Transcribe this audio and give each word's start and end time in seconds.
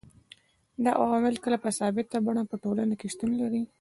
دا 0.83 0.91
عوامل 1.01 1.35
کله 1.43 1.57
په 1.63 1.69
ثابته 1.79 2.17
بڼه 2.25 2.43
په 2.49 2.55
ټولنه 2.63 2.93
کي 2.99 3.07
شتون 3.13 3.31
لري 3.41 3.61